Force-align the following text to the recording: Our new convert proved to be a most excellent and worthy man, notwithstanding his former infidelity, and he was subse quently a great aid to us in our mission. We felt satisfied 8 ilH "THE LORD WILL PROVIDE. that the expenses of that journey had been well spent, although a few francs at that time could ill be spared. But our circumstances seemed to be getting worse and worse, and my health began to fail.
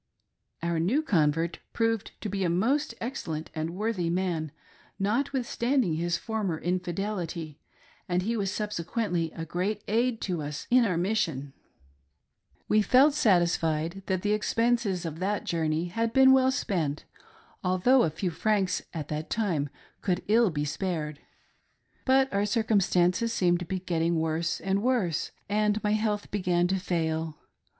Our 0.63 0.79
new 0.79 1.03
convert 1.03 1.59
proved 1.73 2.19
to 2.21 2.27
be 2.29 2.43
a 2.43 2.49
most 2.49 2.95
excellent 2.99 3.51
and 3.53 3.69
worthy 3.75 4.09
man, 4.09 4.51
notwithstanding 4.97 5.93
his 5.93 6.17
former 6.17 6.57
infidelity, 6.57 7.59
and 8.09 8.23
he 8.23 8.35
was 8.35 8.49
subse 8.49 8.83
quently 8.83 9.29
a 9.39 9.45
great 9.45 9.83
aid 9.87 10.19
to 10.21 10.41
us 10.41 10.65
in 10.71 10.85
our 10.85 10.97
mission. 10.97 11.53
We 12.67 12.81
felt 12.81 13.13
satisfied 13.13 13.73
8 13.75 13.75
ilH 13.75 13.77
"THE 13.77 13.77
LORD 13.77 13.83
WILL 13.83 13.89
PROVIDE. 13.91 14.07
that 14.07 14.21
the 14.23 14.33
expenses 14.33 15.05
of 15.05 15.19
that 15.19 15.43
journey 15.43 15.85
had 15.89 16.13
been 16.13 16.33
well 16.33 16.49
spent, 16.51 17.05
although 17.63 18.01
a 18.01 18.09
few 18.09 18.31
francs 18.31 18.81
at 18.95 19.07
that 19.09 19.29
time 19.29 19.69
could 20.01 20.23
ill 20.27 20.49
be 20.49 20.65
spared. 20.65 21.19
But 22.05 22.27
our 22.33 22.47
circumstances 22.47 23.31
seemed 23.33 23.59
to 23.59 23.65
be 23.65 23.77
getting 23.77 24.17
worse 24.19 24.59
and 24.61 24.81
worse, 24.81 25.29
and 25.47 25.77
my 25.83 25.91
health 25.91 26.31
began 26.31 26.65
to 26.69 26.79
fail. 26.79 27.37